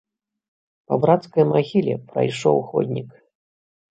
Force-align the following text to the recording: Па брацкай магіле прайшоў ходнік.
Па 0.91 0.95
брацкай 1.01 1.43
магіле 1.51 1.93
прайшоў 2.13 2.57
ходнік. 2.69 3.09